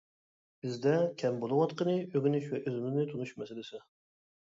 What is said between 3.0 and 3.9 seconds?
تونۇش مەسىلىسى.